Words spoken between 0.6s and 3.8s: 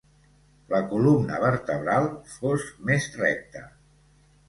La columna vertebral fos més recte.